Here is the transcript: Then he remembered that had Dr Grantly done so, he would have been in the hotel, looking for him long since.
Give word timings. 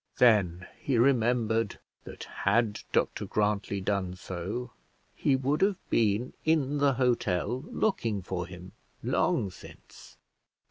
Then 0.17 0.65
he 0.79 0.97
remembered 0.97 1.77
that 2.05 2.23
had 2.23 2.79
Dr 2.91 3.25
Grantly 3.27 3.79
done 3.81 4.15
so, 4.15 4.71
he 5.13 5.35
would 5.35 5.61
have 5.61 5.77
been 5.91 6.33
in 6.43 6.79
the 6.79 6.93
hotel, 6.93 7.63
looking 7.67 8.23
for 8.23 8.47
him 8.47 8.71
long 9.03 9.51
since. 9.51 10.17